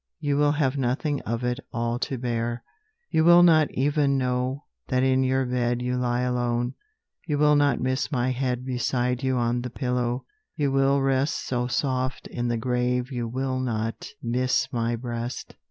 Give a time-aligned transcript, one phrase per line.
[0.19, 2.63] You will have nothing of it all to bear:
[3.11, 6.73] You will not even know that in your bed You lie alone.
[7.27, 10.25] You will not miss my head Beside you on the pillow:
[10.55, 15.55] you will rest So soft in the grave you will not miss my breast.